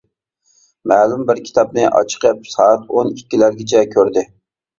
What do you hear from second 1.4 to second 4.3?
كىتابنى ئاچىقىپ، سائەت ئون ئىككىلەرگىچە كۆردى.